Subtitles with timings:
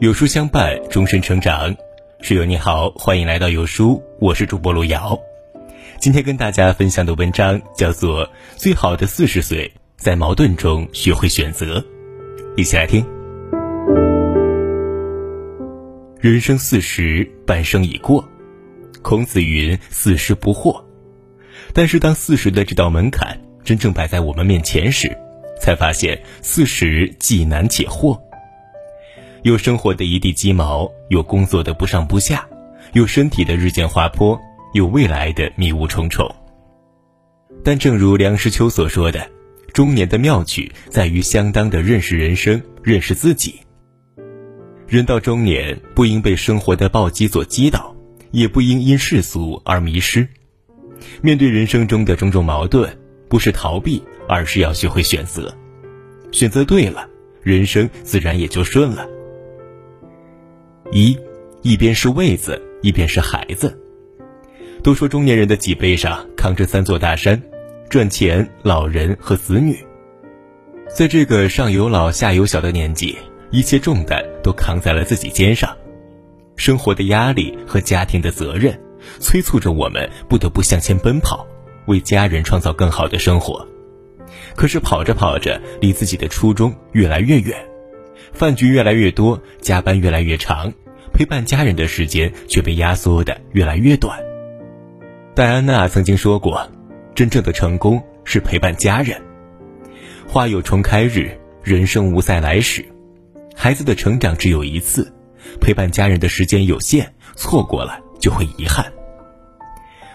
[0.00, 1.76] 有书相伴，终身成长。
[2.22, 5.20] 室友你好，欢迎来到有书，我是主播路遥。
[5.98, 8.26] 今天跟大家分享的文章叫做
[8.56, 11.78] 《最好的四十岁，在矛盾中学会选择》，
[12.56, 13.04] 一起来听。
[16.18, 18.26] 人生四十，半生已过。
[19.02, 20.82] 孔子云：“四十不惑。”
[21.74, 25.14] 但是当四十的这道门槛真正摆在我们面前时，
[25.60, 28.18] 才发现四十既难且惑。
[29.42, 32.46] 有生活的一地鸡毛，有工作的不上不下，
[32.92, 34.38] 有身体的日渐滑坡，
[34.74, 36.30] 有未来的迷雾重重。
[37.64, 39.26] 但正如梁实秋所说的，
[39.72, 43.60] 中年的妙趣在于相当的认识人生，认识自己。
[44.86, 47.94] 人到中年，不应被生活的暴击所击倒，
[48.32, 50.28] 也不应因世俗而迷失。
[51.22, 52.90] 面对人生中的种种矛盾，
[53.28, 55.54] 不是逃避，而是要学会选择。
[56.30, 57.08] 选择对了，
[57.42, 59.08] 人生自然也就顺了。
[60.92, 61.16] 一，
[61.62, 63.78] 一边是位子，一边是孩子。
[64.82, 67.40] 都说中年人的脊背上扛着三座大山：
[67.88, 69.78] 赚钱、老人和子女。
[70.92, 73.16] 在这个上有老下有小的年纪，
[73.50, 75.76] 一切重担都扛在了自己肩上，
[76.56, 78.76] 生活的压力和家庭的责任，
[79.20, 81.46] 催促着我们不得不向前奔跑，
[81.86, 83.64] 为家人创造更好的生活。
[84.56, 87.56] 可是跑着跑着，离自己的初衷越来越远。
[88.32, 90.72] 饭局越来越多，加班越来越长，
[91.12, 94.18] 陪伴家人的时间却被压缩的越来越短。
[95.34, 96.68] 戴安娜曾经说过
[97.14, 99.20] ：“真正的成功是陪伴家人。
[100.26, 102.84] 花有重开日，人生无再来时。
[103.54, 105.12] 孩子的成长只有一次，
[105.60, 108.84] 陪伴家人的时间有限，错过了就会遗憾。”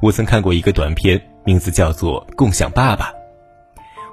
[0.00, 3.06] 我曾看过一个短片，名字叫做《共享爸爸》。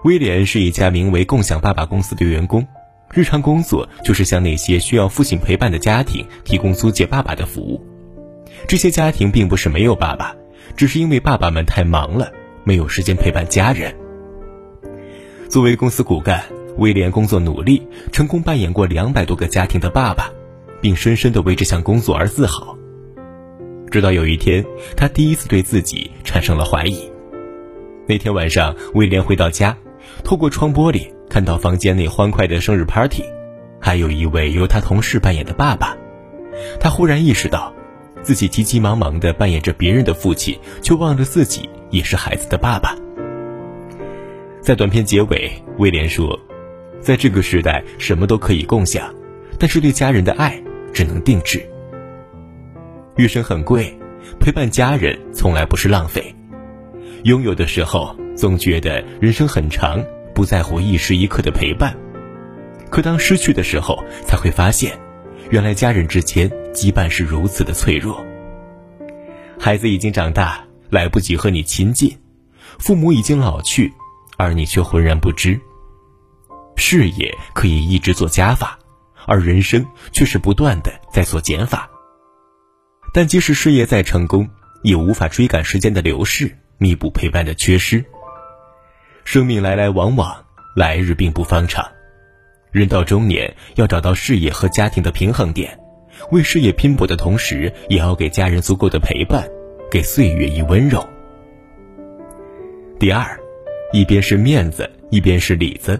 [0.04, 2.68] 威廉是一家名为“共享爸爸”公司的员工。
[3.14, 7.82] 日常工作就是向那些需要父亲陪伴的家庭提供租借爸爸的服务。
[8.68, 10.36] 这些家庭并不是没有爸爸，
[10.76, 12.32] 只是因为爸爸们太忙了，
[12.64, 13.96] 没有时间陪伴家人。
[15.50, 16.44] 作为公司骨干，
[16.78, 20.30] 威廉工作努力，成功扮演过两百多个家庭的爸爸，
[20.82, 22.78] 并深深的为这项工作而自豪。
[23.92, 24.66] 直到有一天，
[24.98, 27.10] 他第一次对自己产生了怀疑。
[28.08, 29.78] 那天晚上，威廉回到家，
[30.24, 31.15] 透过窗玻璃。
[31.36, 33.26] 看到房间内欢快的生日 party，
[33.78, 35.94] 还有一位由他同事扮演的爸爸，
[36.80, 37.74] 他忽然意识到，
[38.22, 42.96] 自己急急忙忙地扮演着别人的父亲，却忘了自己也是孩子的爸爸。
[44.62, 46.40] 在短片结尾，威廉说
[47.04, 49.14] ：“在这个时代，什么都可以共享，
[49.60, 50.58] 但是对家人的爱
[50.94, 51.62] 只能定制。
[53.18, 53.94] 余生很贵，
[54.40, 56.34] 陪伴家人从来不是浪费。
[57.24, 60.02] 拥有的时候，总觉得人生很长。”
[60.36, 61.96] 不在乎一时一刻的陪伴，
[62.92, 65.00] 可当失去的时候，才会发现，
[65.50, 68.24] 原来家人之间羁绊是如此的脆弱。
[69.58, 72.10] 孩子已经长大，来不及和你亲近；
[72.78, 73.92] 父母已经老去，
[74.38, 75.58] 而你却浑然不知。
[76.76, 78.78] 事业可以一直做加法，
[79.26, 81.90] 而人生却是不断的在做减法。
[83.14, 84.50] 但即使事业再成功，
[84.84, 88.04] 也无法追赶时间的流逝，弥补陪伴的缺失。
[89.26, 90.34] 生命来来往往，
[90.76, 91.86] 来日并不方长。
[92.72, 95.78] 人到中年，要找到事业和家庭的平衡点，
[96.32, 99.46] 为事业拼搏的同时，也要给家人足够的陪伴，
[99.90, 101.06] 给岁月以温柔。
[103.00, 103.38] 第二，
[103.92, 106.00] 一边是面子，一边是里子。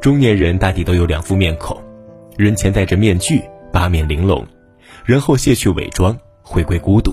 [0.00, 1.82] 中年人大抵都有两副面孔，
[2.36, 3.42] 人前戴着面具，
[3.72, 4.46] 八面玲珑，
[5.04, 7.12] 人后卸去伪装，回归孤独。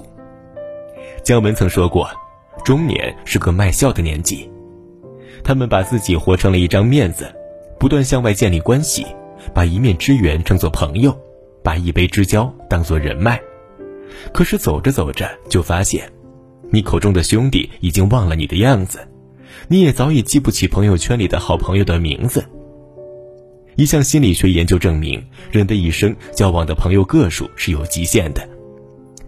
[1.24, 2.10] 姜文曾说过，
[2.66, 4.52] 中年是个卖笑的年纪。
[5.44, 7.34] 他们把自己活成了一张面子，
[7.80, 9.06] 不断向外建立关系，
[9.54, 11.16] 把一面之缘称作朋友，
[11.62, 13.40] 把一杯之交当作人脉。
[14.32, 16.10] 可是走着走着，就发现，
[16.72, 19.00] 你口中的兄弟已经忘了你的样子，
[19.68, 22.44] 你也早已记不起朋友圈里的好朋友的名字。
[23.76, 28.48] 一项心理学研究证明，人的一生交往的朋友个数是有极限的，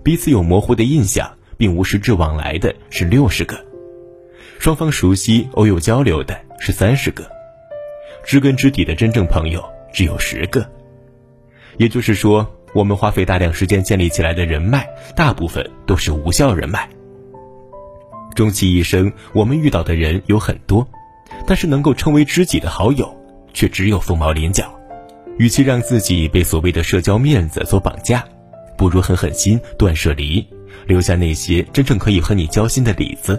[0.03, 3.59] 彼此有模糊的印象并无实质往来的是六十个。
[4.59, 7.23] 双方熟悉、偶有交流的是三十个，
[8.23, 9.63] 知根知底的真正朋友
[9.93, 10.67] 只有十个。
[11.77, 16.89] 也就是说，我们花费大量时间建立起来的人脉，大部分都是无效人脉。
[18.33, 20.87] 终其一生，我们遇到的人有很多，
[21.45, 23.13] 但是能够称为知己的好友，
[23.53, 24.73] 却只有凤毛麟角。
[25.37, 28.23] 与其让自己被所谓的社交面子所绑架，
[28.77, 30.45] 不如狠狠心断舍离，
[30.87, 33.37] 留下那些真正可以和你交心的里子。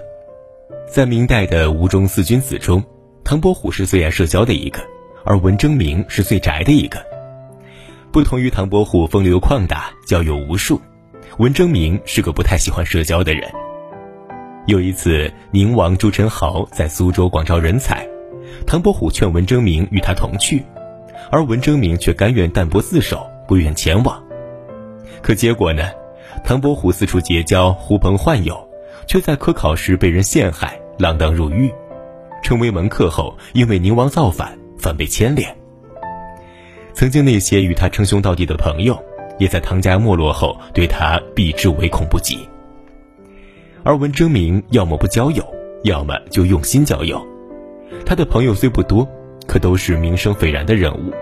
[0.89, 2.83] 在明代的吴中四君子中，
[3.25, 4.81] 唐伯虎是最爱社交的一个，
[5.25, 7.05] 而文征明是最宅的一个。
[8.13, 10.81] 不同于唐伯虎风流旷达、交友无数，
[11.39, 13.51] 文征明是个不太喜欢社交的人。
[14.67, 18.07] 有一次，宁王朱宸濠在苏州广招人才，
[18.65, 20.63] 唐伯虎劝文征明与他同去，
[21.31, 24.23] 而文征明却甘愿淡泊自守，不愿前往。
[25.21, 25.91] 可结果呢？
[26.45, 28.67] 唐伯虎四处结交，呼朋唤友，
[29.07, 31.73] 却在科考时被人陷害，锒铛入狱。
[32.43, 35.57] 成为门客后，因为宁王造反，反被牵连。
[36.93, 38.97] 曾经那些与他称兄道弟的朋友，
[39.39, 42.49] 也在唐家没落后，对他避之唯恐不及。
[43.83, 45.45] 而文征明要么不交友，
[45.85, 47.21] 要么就用心交友。
[48.05, 49.07] 他的朋友虽不多，
[49.47, 51.13] 可都是名声斐然的人物，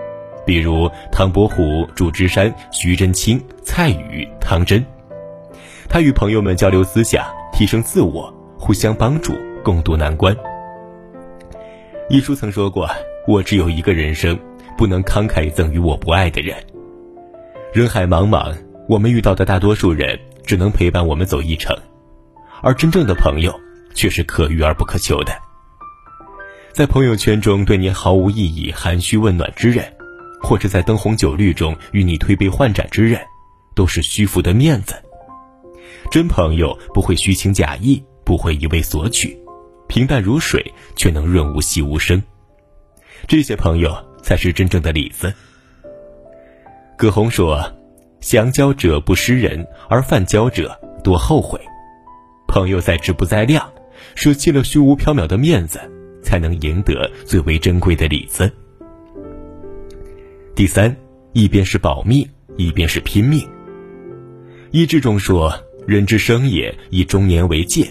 [0.45, 4.85] 比如唐伯虎、祝枝山、徐祯卿、蔡羽、汤真。
[5.95, 9.33] 他与朋友们交流思想，提升自我，互相帮助，
[9.63, 10.35] 共度难关。
[12.09, 12.85] 一书曾说过
[13.25, 14.37] ：“我只有一个人生，
[14.77, 16.53] 不能慷慨赠予我不爱的人。”
[17.71, 18.53] 人海茫茫，
[18.89, 21.73] 我们遇到的大多数人只能陪伴我们走一程，
[22.61, 23.57] 而真正的朋友
[23.93, 25.31] 却是可遇而不可求的。
[26.73, 29.85] 在朋友圈中对你毫无意义、寒暄问暖之人，
[30.41, 33.21] 或者在灯红酒绿中与你推杯换盏之人，
[33.73, 34.93] 都是虚浮的面子。
[36.11, 39.37] 真朋友不会虚情假意，不会一味索取。
[39.87, 42.21] 平淡如水，却能润物细无声。
[43.27, 45.33] 这些朋友才是真正的里子。
[46.97, 47.61] 葛洪说
[48.21, 51.59] ：“详交者不失人，而泛交者多后悔。”
[52.47, 53.69] 朋友在质不在量，
[54.15, 55.79] 舍弃了虚无缥缈的面子，
[56.23, 58.51] 才能赢得最为珍贵的里子。
[60.55, 60.95] 第三，
[61.33, 63.45] 一边是保密，一边是拼命。
[64.71, 65.53] 一志中说
[65.87, 67.87] ：“人之生也，以中年为界。”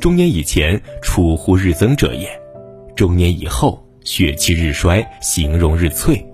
[0.00, 2.28] 中年以前，储乎日增者也；
[2.94, 6.24] 中年以后，血气日衰，形容日脆。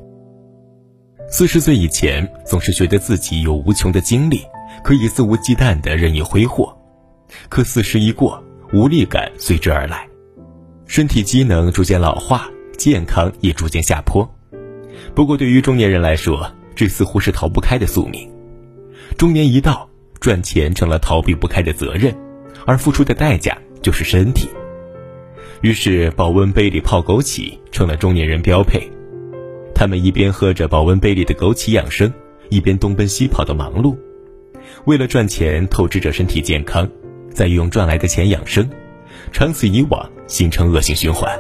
[1.29, 4.43] 四十岁以前，总是觉得自己有无穷的精力，
[4.83, 6.67] 可以肆无忌惮的任意挥霍；
[7.49, 8.43] 可四十一过，
[8.73, 10.07] 无力感随之而来，
[10.87, 14.29] 身体机能逐渐老化，健康也逐渐下坡。
[15.15, 18.29] 不过，对于中年人来说，这似乎是逃不开的宿命。
[19.17, 19.89] 中年一到，
[20.23, 22.17] 赚钱成了逃避不开的责任。
[22.65, 24.49] 而付出的代价就是身体，
[25.63, 28.89] 于是保温杯里泡枸杞成了中年人标配。
[29.75, 32.13] 他们一边喝着保温杯里的枸杞养生，
[32.51, 33.97] 一边东奔西跑的忙碌，
[34.85, 36.89] 为了赚钱透支着身体健康，
[37.31, 38.71] 再用赚来的钱养生，
[39.33, 41.37] 长此以往形成恶性循环。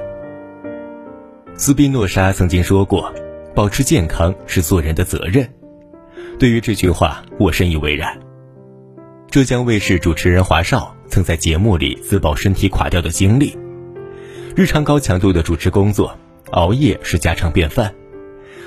[1.54, 3.14] 斯宾诺莎曾经说过
[3.54, 5.48] ：“保持健康是做人的责任。”
[6.40, 8.18] 对于这句话，我深以为然。
[9.32, 10.94] 浙江卫视主持人华少。
[11.08, 13.56] 曾在节目里自曝身体垮掉的经历，
[14.54, 16.14] 日常高强度的主持工作，
[16.50, 17.94] 熬夜是家常便饭，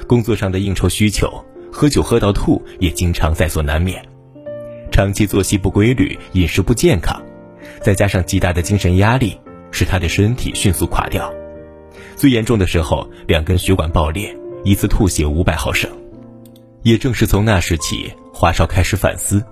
[0.08, 4.04] 工作上的应酬需求，喝酒喝到吐也经常在所难免，
[4.92, 7.22] 长期作息不规律，饮食不健康，
[7.80, 9.40] 再加上极大的精神压力，
[9.70, 11.32] 使他的身体迅速垮掉，
[12.16, 15.88] 最严重的时候，两根血管爆裂，一次吐血五百毫升。
[16.82, 19.44] 也正是从那时起，华少开始反思。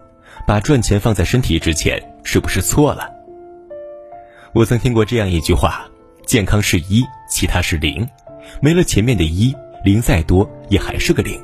[0.45, 3.09] 把赚钱放在身体之前，是不是错了？
[4.53, 5.85] 我曾听过这样一句话：
[6.25, 8.07] 健康是一，其他是零，
[8.61, 9.55] 没了前面的一，
[9.85, 11.39] 零再多也还是个零。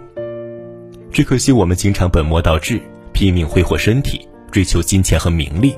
[1.11, 2.79] 只可惜我们经常本末倒置，
[3.13, 5.73] 拼命挥霍身体，追求金钱和名利，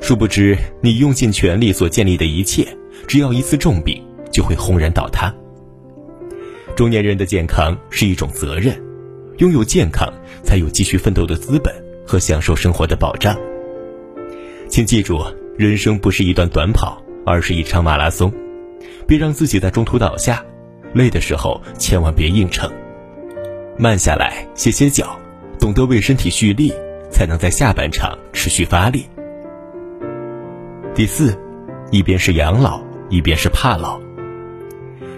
[0.00, 2.66] 殊不知你用尽全力所建立的一切，
[3.06, 5.32] 只要一次重病，就会轰然倒塌。
[6.74, 8.74] 中年人的健康是一种责任，
[9.38, 11.85] 拥有健康，才有继续奋斗的资本。
[12.06, 13.36] 和享受生活的保障。
[14.68, 15.22] 请记住，
[15.56, 18.32] 人生不是一段短跑，而是一场马拉松。
[19.06, 20.44] 别让自己在中途倒下，
[20.92, 22.70] 累的时候千万别硬撑，
[23.78, 25.18] 慢下来，歇歇脚，
[25.60, 26.72] 懂得为身体蓄力，
[27.10, 29.06] 才能在下半场持续发力。
[30.94, 31.38] 第四，
[31.90, 34.00] 一边是养老，一边是怕老。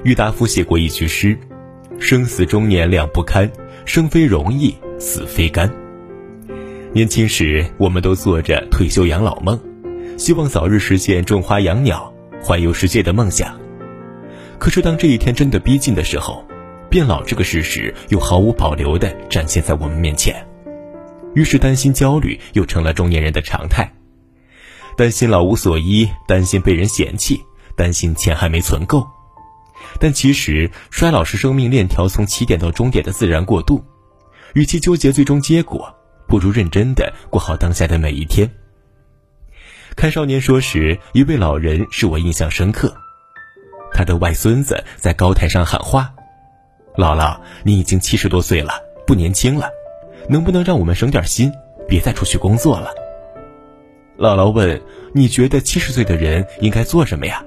[0.04, 1.38] 郁达夫写过一句诗
[1.98, 3.50] ：“生死中年两不堪，
[3.84, 5.70] 生非容易，死非甘。”
[6.94, 9.60] 年轻时，我们都做着退休养老梦，
[10.16, 13.60] 希望早日实现种花养鸟、环游世界的梦想。
[14.58, 16.42] 可是，当这一天真的逼近的时候，
[16.88, 20.34] 变老这个事实又毫无保留地展现在我们面前。
[21.34, 23.92] 于是，担心、焦虑又成了中年人的常态。
[24.96, 27.38] 担心老无所依，担心被人嫌弃，
[27.76, 29.06] 担心钱还没存够。
[30.00, 33.84] 但其实，衰老是生命链条从起点到终点的自然过渡。
[34.54, 35.94] 与其纠结最终结果，
[36.28, 38.48] 不如认真的过好当下的每一天。
[39.96, 42.94] 看少年说时，一位老人使我印象深刻。
[43.92, 46.14] 他的外孙子在高台上喊话
[46.94, 48.74] ：“姥姥，你已经七十多岁了，
[49.06, 49.68] 不年轻了，
[50.28, 51.50] 能不能让我们省点心，
[51.88, 52.90] 别再出去工作了？”
[54.18, 54.80] 姥姥问
[55.14, 57.42] ：“你觉得七十岁的人应该做什么呀？”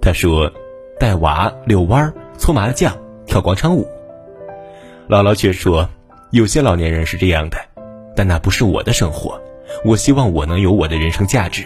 [0.00, 0.50] 他说
[0.98, 2.96] ：“带娃、遛弯、搓麻将、
[3.26, 3.86] 跳广场舞。”
[5.08, 5.90] 姥姥却说
[6.30, 7.58] ：“有些老年人是这样的，
[8.16, 9.40] 但那不是我的生活。
[9.84, 11.64] 我希望我能有我的人生价值。”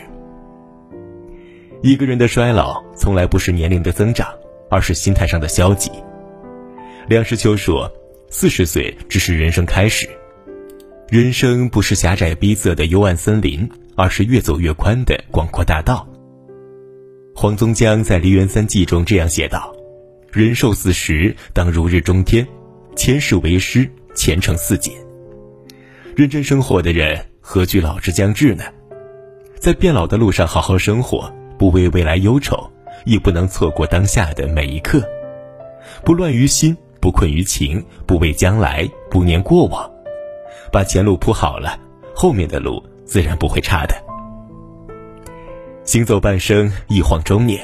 [1.83, 4.29] 一个人的衰老从来不是年龄的增长，
[4.71, 5.91] 而是心态上的消极。
[7.09, 7.91] 梁实秋说
[8.31, 10.09] ：“四十岁只是人生开始，
[11.09, 16.07] 人生不是狭窄逼仄的幽暗森林。”而是越走越宽的广阔大道。
[17.35, 19.75] 黄宗江在《梨园三记》中这样写道
[20.31, 22.45] ：“人寿四十，当如日中天；
[22.95, 24.93] 前世为师，前程似锦。”
[26.17, 28.65] 认真生活的人，何惧老之将至呢？
[29.61, 32.71] 在变老的路上好好生活，不为未来忧愁，
[33.05, 35.07] 亦不能错过当下的每一刻。
[36.07, 39.91] 不乱于心，不困于情，不畏将来，不念过往，
[40.73, 41.79] 把前路铺好了，
[42.15, 42.83] 后面的路。
[43.05, 43.95] 自然不会差的。
[45.85, 47.61] 行走半生，一晃中年，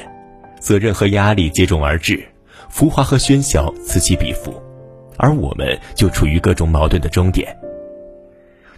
[0.57, 2.23] 责任和压力接踵而至，
[2.69, 4.53] 浮华和喧嚣此起彼伏，
[5.17, 7.53] 而我们就处于各种矛盾的终点。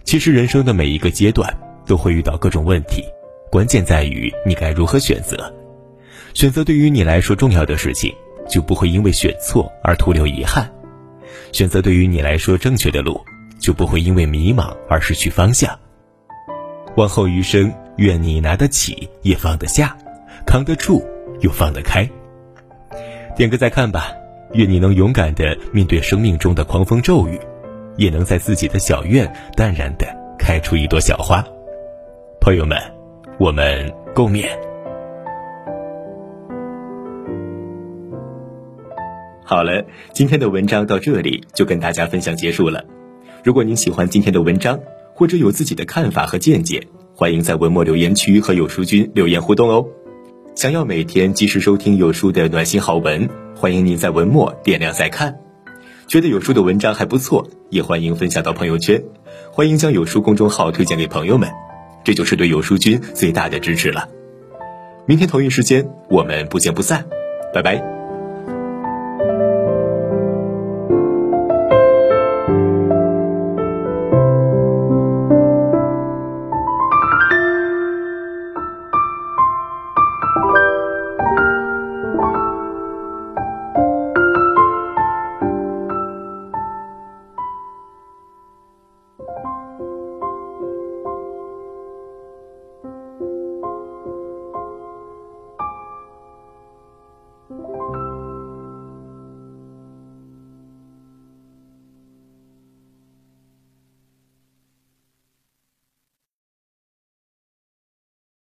[0.06, 1.52] 其实，人生的每一个阶段
[1.84, 3.04] 都会遇到各种问题，
[3.50, 5.52] 关键在于你该如何选择。
[6.32, 8.14] 选择对于你来说重要的事情，
[8.48, 10.64] 就不会因为选错而徒留遗憾；
[11.50, 13.20] 选择对于你来说正确的路，
[13.58, 15.76] 就不会因为迷茫而失去方向。
[16.96, 19.96] 往后余生，愿你拿得起也放得下，
[20.46, 21.04] 扛得住
[21.40, 22.08] 又放得开。
[23.36, 24.12] 点个再看吧，
[24.52, 27.40] 愿你能勇敢的面对生命中的狂风骤雨，
[27.96, 30.06] 也能在自己的小院淡然的
[30.38, 31.44] 开出一朵小花。
[32.40, 32.78] 朋友们，
[33.38, 34.48] 我们共勉。
[39.44, 42.84] 好了，今天的文章到这里就跟大家分享结束了。
[43.44, 44.80] 如果您喜欢今天的文章，
[45.14, 46.84] 或者有自己的看法和见解，
[47.14, 49.86] 欢迎在文末留言区和有书君留言互动哦。
[50.56, 55.45] 想要每天及时收听有书的暖心好文，欢迎您在文末点亮再看。
[56.06, 59.02] 觉得有书的文章还不错，也欢迎分享到朋友圈。
[59.50, 61.50] 欢迎将有书公众号推荐给朋友们，
[62.04, 64.08] 这就是对有书君最大的支持了。
[65.06, 67.04] 明天同一时间，我们不见不散，
[67.52, 67.95] 拜拜。